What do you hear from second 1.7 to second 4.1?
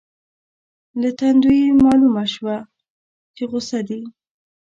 مالومه شوه چې غصه دي.